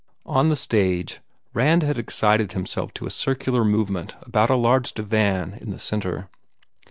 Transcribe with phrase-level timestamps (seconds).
[0.25, 1.19] On the stage,
[1.53, 6.27] Rand had excited himself to a circular movement about a large divan in the centre.